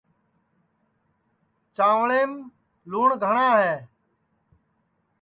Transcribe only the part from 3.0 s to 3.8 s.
گھٹ ہے